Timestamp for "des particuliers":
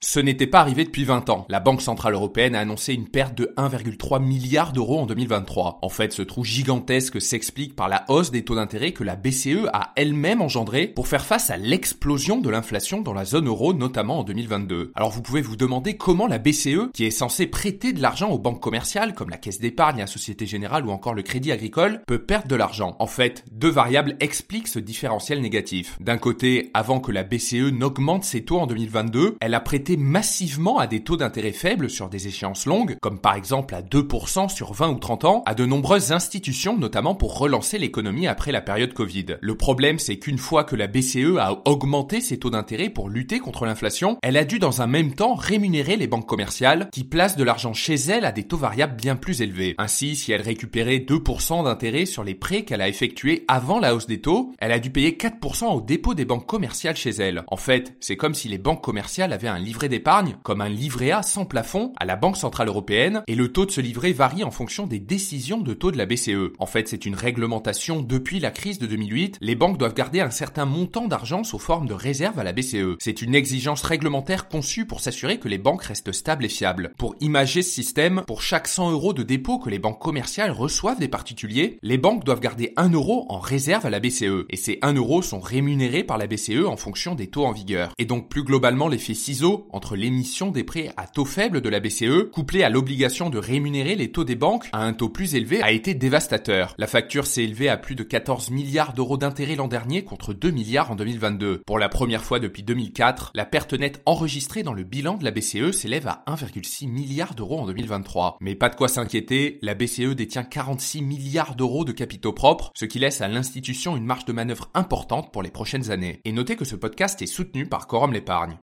81.00-81.78